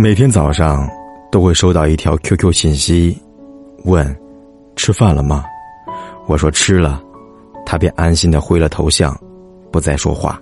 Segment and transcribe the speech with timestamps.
[0.00, 0.88] 每天早上
[1.30, 3.20] 都会收到一条 QQ 信息，
[3.84, 4.18] 问
[4.74, 5.44] ：“吃饭了吗？”
[6.26, 7.02] 我说：“吃了。”
[7.66, 9.14] 他便安心的挥了头像，
[9.70, 10.40] 不再说话。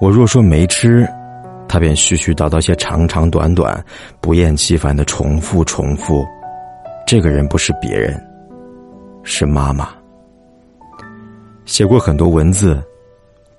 [0.00, 1.04] 我若说没吃，
[1.66, 3.84] 他便絮絮叨叨些长长短短，
[4.20, 6.24] 不厌其烦的重复重复。
[7.04, 8.16] 这个人不是别人，
[9.24, 9.88] 是妈妈。
[11.64, 12.80] 写过很多文字，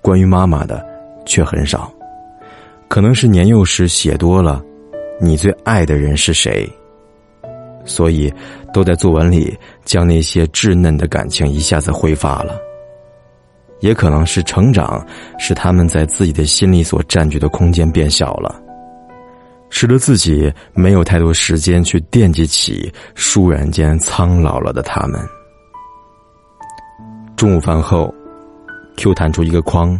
[0.00, 0.82] 关于妈妈的
[1.26, 1.92] 却很少，
[2.88, 4.64] 可能是年幼时写多了。
[5.20, 6.68] 你最爱的人是谁？
[7.84, 8.32] 所以
[8.72, 12.58] 都在作文里将那些稚嫩的感情一下子挥发了。
[13.80, 15.06] 也可能是成长
[15.38, 18.60] 使他们在自己的心里所占据的空间变小了，
[19.70, 25.20] 使得自己没有太多时间去惦记起倏然间苍老了的他们。
[27.36, 28.12] 中午饭后
[28.96, 29.96] ，Q 弹出一个框，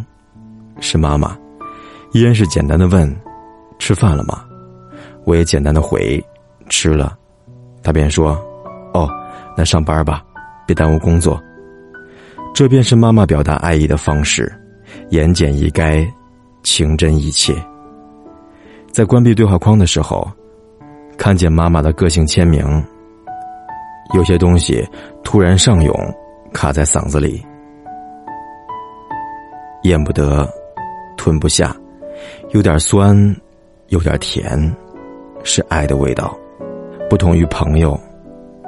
[0.81, 1.39] 是妈妈，
[2.13, 3.09] 依然是简单的问
[3.79, 4.45] ：“吃饭了吗？”
[5.25, 6.23] 我也简单的回
[6.69, 7.17] ：“吃了。”
[7.83, 8.33] 他便说
[8.93, 9.09] ：“哦，
[9.57, 10.25] 那上班吧，
[10.67, 11.41] 别耽误工作。”
[12.55, 14.53] 这便是妈妈表达爱意的方式，
[15.11, 16.09] 言简意赅，
[16.63, 17.55] 情真意切。
[18.91, 20.27] 在关闭对话框的时候，
[21.17, 22.65] 看见妈妈的个性签名，
[24.15, 24.85] 有些东西
[25.23, 25.95] 突然上涌，
[26.53, 27.45] 卡在嗓子里，
[29.83, 30.49] 咽不得，
[31.17, 31.77] 吞不下，
[32.51, 33.37] 有点酸，
[33.89, 34.77] 有点甜，
[35.49, 36.37] 是爱的味道，
[37.09, 37.99] 不同于朋友，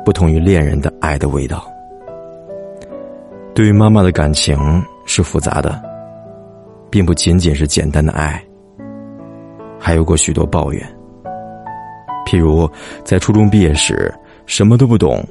[0.03, 1.71] 不同于恋人的爱的味道。
[3.55, 4.59] 对于妈妈的感情
[5.05, 5.79] 是复杂的，
[6.89, 8.43] 并不仅仅是简单的爱，
[9.79, 10.83] 还有过许多抱怨。
[12.25, 12.67] 譬如
[13.05, 14.11] 在初中毕业时，
[14.47, 15.23] 什么都不懂，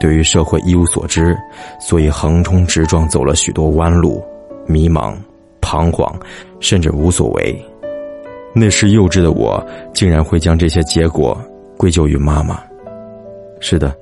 [0.00, 1.36] 对于社会一无所知，
[1.78, 4.24] 所以横冲直撞走了许多弯路，
[4.66, 5.14] 迷茫、
[5.60, 6.18] 彷徨，
[6.60, 7.62] 甚至无所谓。
[8.54, 11.40] 那时幼稚的我，竟然会将这些结果
[11.76, 12.60] 归咎于妈妈。
[13.60, 13.94] 是的，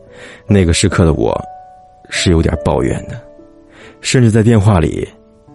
[0.47, 1.39] 那个时刻的我，
[2.11, 3.21] 是有点抱怨的。
[4.01, 5.07] 甚至在电话里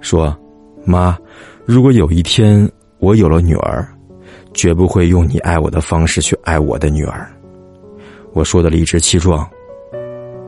[0.01, 0.35] 说
[0.83, 1.17] ：“妈，
[1.65, 2.69] 如果有一天
[2.99, 3.87] 我有了女儿，
[4.53, 7.31] 绝不会用你爱我的方式去爱我的女儿。”
[8.33, 9.49] 我说的理直气壮，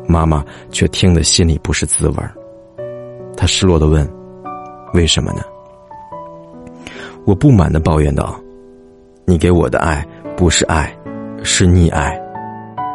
[0.08, 2.34] 妈妈却听得心里不是滋味儿。
[3.38, 4.08] 她失落的问
[4.94, 5.44] ：“为什么呢？”
[7.26, 8.40] 我不满的抱怨道
[9.26, 10.94] ：“你给我的爱不是爱，
[11.44, 12.20] 是溺爱。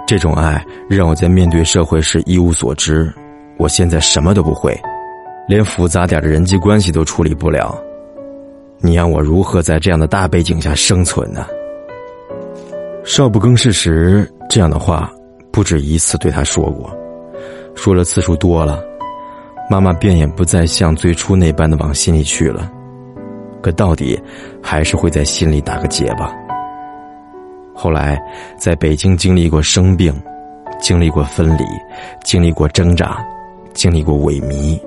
[0.07, 3.13] 这种爱让我在面对社会时一无所知。”
[3.59, 4.73] 我现在什么都不会，
[5.49, 7.77] 连复杂点的人际关系都处理不了，
[8.79, 11.45] 你让我如何在这样的大背景下生存呢？
[13.03, 15.11] 少不更事时，这样的话
[15.51, 16.97] 不止一次对他说过，
[17.75, 18.81] 说了次数多了，
[19.69, 22.71] 妈妈便也不再像最初那般的往心里去了，
[23.69, 24.19] 可到底
[24.63, 26.35] 还是会在心里打个结吧。
[27.75, 28.19] 后来
[28.57, 30.11] 在北京经历过生病，
[30.81, 31.65] 经历过分离，
[32.25, 33.23] 经历过挣扎。
[33.75, 34.81] 经历过萎靡，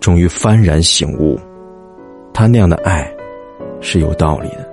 [0.00, 1.38] 终于幡然醒悟，
[2.34, 3.08] 他那样的爱
[3.80, 4.68] 是有道理的。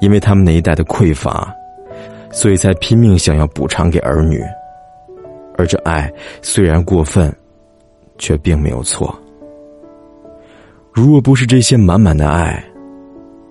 [0.00, 1.54] 因为他们那一代的匮乏，
[2.30, 4.42] 所以才拼命想要补偿给儿女。
[5.56, 7.34] 而这爱虽然过分，
[8.18, 9.16] 却并没有错。
[10.92, 12.62] 如果不是这些满满的爱，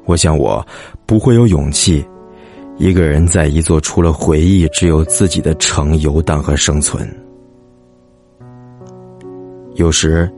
[0.05, 0.65] 我想我
[1.07, 2.05] 不会有勇气，
[2.77, 7.09] 一个人在一座除了回忆只有自己的城游荡和生存。
[9.73, 10.31] 有时，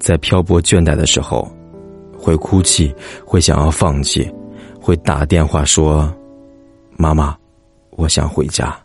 [0.00, 1.48] 在漂泊倦怠的时候，
[2.18, 2.92] 会哭泣，
[3.24, 4.28] 会想要放弃，
[4.80, 6.12] 会打电话说
[6.98, 7.36] ：“妈妈，
[7.90, 8.76] 我想回家，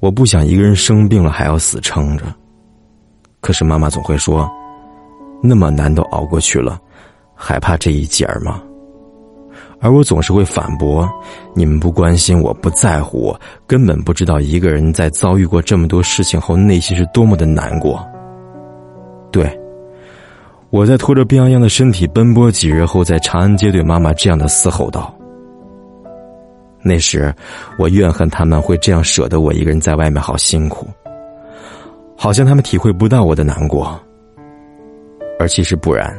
[0.00, 2.24] 我不想一个人生病了还要死撑着。”
[3.40, 4.50] 可是妈妈总会说
[5.42, 6.80] ：“那么难都熬过去了，
[7.34, 8.62] 还怕这一截儿吗？”
[9.80, 11.10] 而我总是会反驳
[11.56, 18.00] ：“你们不关心我，不在乎我，根本不知道一个人在遭遇过这么多事情后，内心是多么的难过。”
[19.32, 19.58] 对，
[20.70, 25.12] 我在拖着病殃殃的身体奔波几日后，在长安街对妈妈这样的嘶吼道。
[26.80, 27.34] 那时，
[27.76, 30.86] 我怨恨他们会这样舍得我一个人在外面好辛苦，
[32.16, 34.00] 好像他们体会不到我的难过。
[35.42, 36.16] 而其实不然，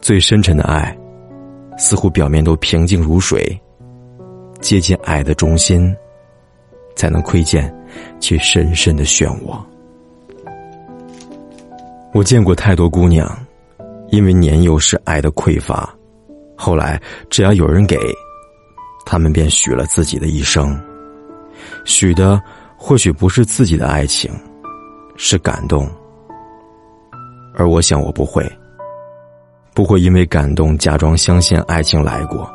[0.00, 0.98] 最深沉的爱，
[1.78, 3.56] 似乎表面都平静如水，
[4.60, 5.94] 接近爱的中心，
[6.96, 7.72] 才能窥见
[8.18, 9.56] 其深深的漩涡。
[12.12, 13.30] 我见过太多姑娘，
[14.08, 15.88] 因为年幼时爱的匮乏，
[16.56, 17.00] 后来
[17.30, 17.96] 只要有人给，
[19.06, 20.76] 他们便许了自己的一生。
[21.84, 22.42] 许的
[22.76, 24.28] 或许不是自己的爱情，
[25.16, 25.88] 是感动。
[27.58, 28.48] 而我想，我不会，
[29.74, 32.48] 不会因为感动假装相信爱情来过，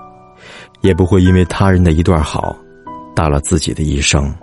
[0.80, 2.56] 也不会因为他人的一段好，
[3.14, 4.34] 大了自己的一生。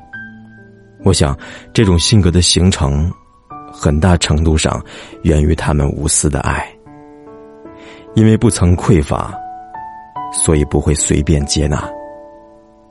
[1.03, 1.35] 我想，
[1.73, 3.11] 这种性格的形成，
[3.73, 4.79] 很大程度上
[5.23, 6.69] 源于他们无私的爱。
[8.15, 9.33] 因为不曾匮乏，
[10.31, 11.89] 所以不会随便接纳，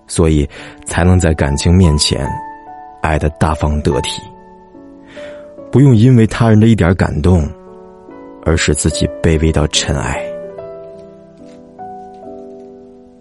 [0.08, 0.50] 所以
[0.86, 2.28] 才能在感情面前
[3.04, 4.22] 爱的大方得体。
[5.72, 7.48] 不用因为他人的一点感动，
[8.46, 10.22] 而使自己卑微到尘埃。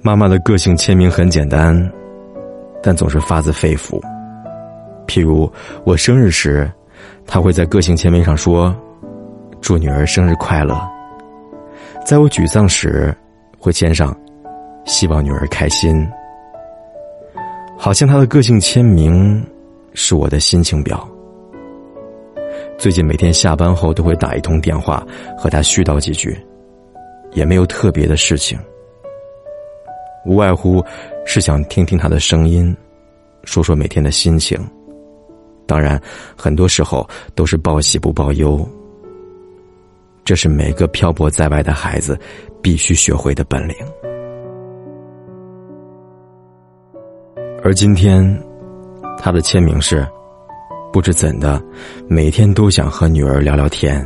[0.01, 1.93] 妈妈的个性签名很简单，
[2.83, 4.01] 但总是发自肺腑。
[5.07, 5.51] 譬如
[5.85, 6.71] 我生日时，
[7.27, 8.75] 她会在个性签名上说
[9.61, 10.81] ：“祝女儿生日快乐。”
[12.07, 13.15] 在我沮丧时，
[13.59, 14.17] 会签上
[14.87, 16.07] “希望女儿开心”。
[17.77, 19.45] 好像她的个性签名
[19.95, 21.07] 是我的心情表。
[22.79, 25.05] 最近每天下班后都会打一通电话
[25.37, 26.39] 和他絮叨几句，
[27.33, 28.57] 也没有特别的事情，
[30.25, 30.83] 无外乎
[31.27, 32.75] 是想听听他的声音，
[33.43, 34.57] 说说每天的心情。
[35.67, 36.01] 当然，
[36.37, 38.67] 很多时候都是报喜不报忧。
[40.25, 42.17] 这是每个漂泊在外的孩子
[42.63, 43.75] 必须学会的本领。
[47.61, 48.41] 而今天，
[49.19, 50.07] 他的签名是：
[50.93, 51.61] 不知怎的，
[52.09, 54.05] 每天都想和女儿聊聊天。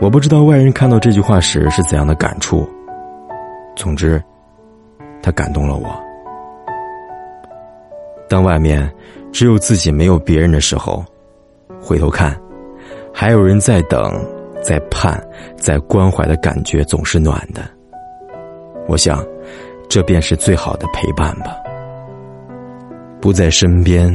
[0.00, 2.68] 我不知道外人看到这句话时是怎样的感触。
[3.76, 4.22] 总之，
[5.22, 5.88] 他感动了我。
[8.28, 8.88] 当外面
[9.32, 11.04] 只有自己没有别人的时候，
[11.80, 12.38] 回头看，
[13.12, 14.12] 还有人在等。
[14.60, 15.16] 在盼，
[15.56, 17.62] 在关怀的感觉总是暖的。
[18.88, 19.24] 我想，
[19.88, 21.56] 这便是最好的陪伴吧。
[23.20, 24.12] 不在身边，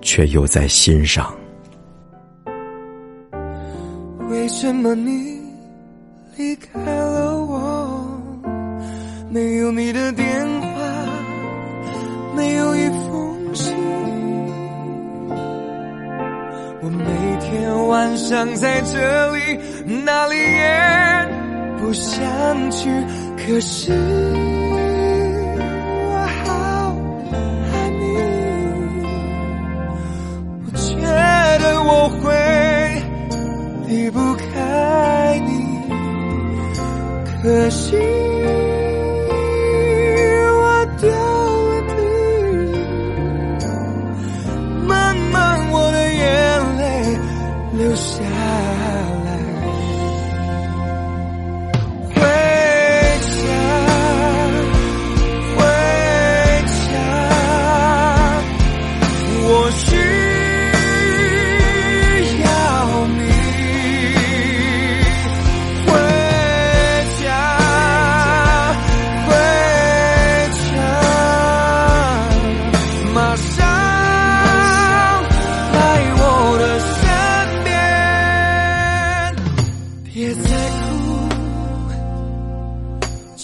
[0.00, 1.34] 却又在心上。
[4.30, 5.40] 为什么你
[6.36, 8.20] 离开了我？
[9.32, 10.26] 没有你的电
[10.60, 10.68] 话，
[12.34, 13.76] 没有一封信。
[16.82, 17.04] 我每
[17.38, 19.58] 天晚上在这里，
[20.04, 21.28] 哪里也
[21.78, 22.90] 不想去。
[23.36, 23.92] 可是
[37.42, 38.39] 可惜。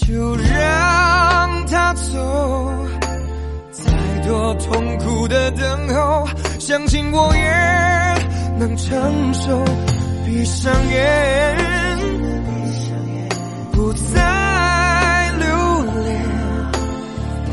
[0.07, 2.13] 就让他走，
[3.71, 3.91] 再
[4.25, 6.25] 多痛苦的等候，
[6.59, 7.43] 相信我也
[8.57, 9.65] 能承受。
[10.25, 11.57] 闭上眼，
[13.73, 15.45] 不再留
[16.05, 16.21] 恋，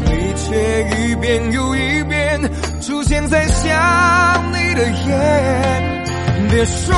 [0.04, 0.46] 你却
[1.00, 2.40] 一遍又一遍
[2.80, 6.04] 出现在想你的眼。
[6.50, 6.94] 别说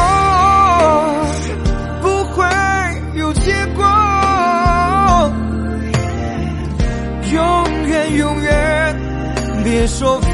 [9.87, 10.29] 说分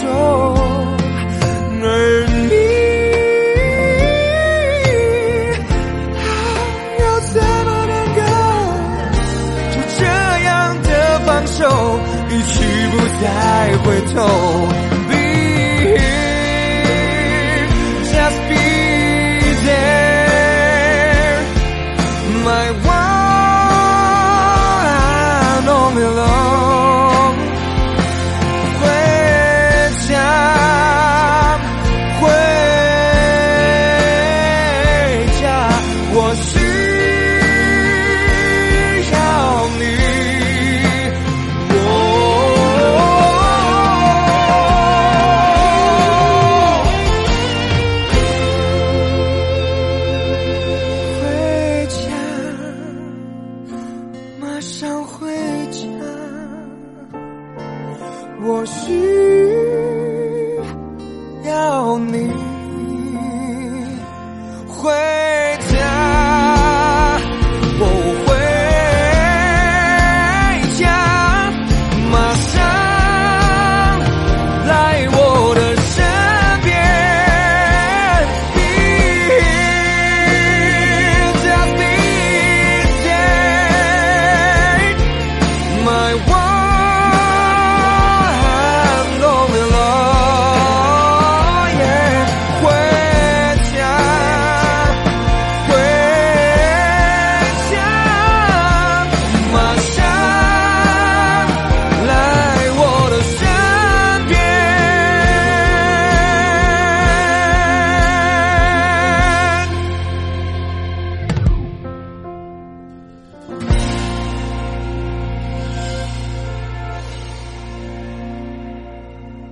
[0.00, 0.08] 手，
[1.82, 1.86] 而
[2.48, 2.54] 你
[6.98, 7.36] 又怎
[7.66, 8.20] 么能够
[9.70, 10.00] 就这
[10.44, 10.48] 样
[10.82, 10.88] 的
[11.26, 11.60] 放手，
[12.30, 12.56] 一去
[12.88, 13.24] 不再
[13.84, 14.16] 回头。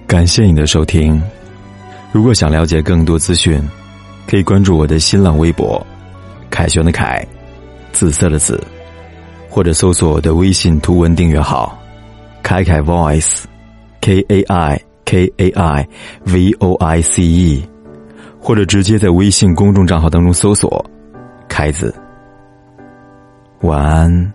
[0.06, 1.20] 感谢你的收听。
[2.12, 3.60] 如果想了解更多资讯，
[4.26, 5.84] 可以关注我的新浪微博
[6.48, 7.26] “凯旋的凯”，
[7.92, 8.62] 紫色的紫，
[9.50, 11.76] 或者搜索我的微信图文订阅号
[12.42, 15.88] “凯凯 Voice”，K A I K A I
[16.24, 17.68] V O I C E，
[18.40, 20.84] 或者直接在微信公众账号当中搜索
[21.48, 21.94] “凯子”。
[23.62, 24.32] 晚安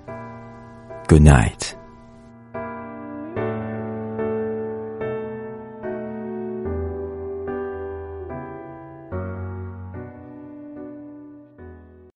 [1.08, 1.81] ，Good night。